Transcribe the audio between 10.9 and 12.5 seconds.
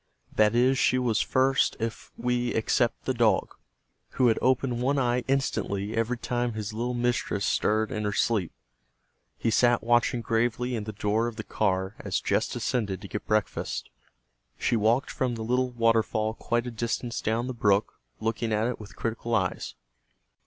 door of the car as Jess